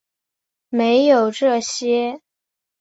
[0.69, 2.19] 没有这些